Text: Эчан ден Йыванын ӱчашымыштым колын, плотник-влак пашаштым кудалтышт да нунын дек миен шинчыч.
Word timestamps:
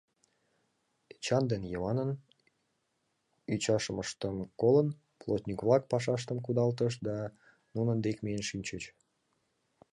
Эчан 1.13 1.43
ден 1.51 1.63
Йыванын 1.71 2.11
ӱчашымыштым 3.53 4.35
колын, 4.61 4.89
плотник-влак 5.19 5.83
пашаштым 5.91 6.37
кудалтышт 6.45 6.99
да 7.07 7.17
нунын 7.75 7.97
дек 8.05 8.17
миен 8.23 8.43
шинчыч. 8.49 8.83